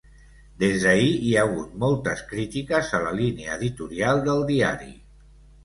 [0.61, 4.93] Des d’ahir hi ha hagut moltes crítiques a la línia editorial del diari.